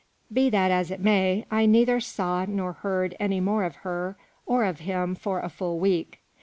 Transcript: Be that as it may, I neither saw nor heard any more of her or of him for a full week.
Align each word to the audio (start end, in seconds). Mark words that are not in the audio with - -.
Be 0.33 0.49
that 0.49 0.71
as 0.71 0.89
it 0.89 0.99
may, 0.99 1.45
I 1.51 1.67
neither 1.67 1.99
saw 1.99 2.45
nor 2.45 2.73
heard 2.73 3.15
any 3.19 3.39
more 3.39 3.63
of 3.63 3.75
her 3.85 4.17
or 4.47 4.63
of 4.65 4.79
him 4.79 5.13
for 5.13 5.41
a 5.41 5.47
full 5.47 5.77
week. 5.77 6.19